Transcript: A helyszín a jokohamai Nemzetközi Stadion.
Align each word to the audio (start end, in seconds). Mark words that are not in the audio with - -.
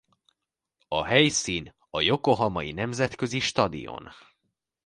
A 0.87 1.03
helyszín 1.05 1.73
a 1.89 2.01
jokohamai 2.01 2.71
Nemzetközi 2.71 3.39
Stadion. 3.39 4.09